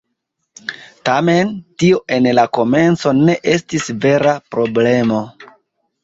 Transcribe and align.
Tamen, 1.09 1.49
tio 1.83 1.99
en 2.15 2.27
la 2.37 2.45
komenco 2.57 3.13
ne 3.17 3.35
estis 3.57 3.85
vera 4.07 4.33
problemo. 4.57 5.21